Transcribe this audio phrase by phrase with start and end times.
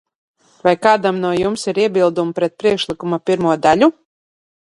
[0.67, 3.93] Vai kādam no jums ir iebildumi pret priekšlikuma pirmo daļu?